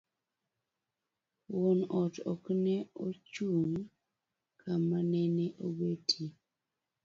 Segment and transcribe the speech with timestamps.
[1.57, 2.73] Wuon ot okne
[3.05, 3.77] ochung'
[4.61, 6.27] kama nene obetie